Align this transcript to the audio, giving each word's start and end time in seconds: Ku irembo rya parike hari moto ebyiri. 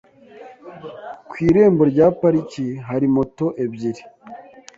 Ku 1.29 1.35
irembo 1.47 1.83
rya 1.91 2.07
parike 2.19 2.65
hari 2.87 3.07
moto 3.15 3.45
ebyiri. 3.63 4.01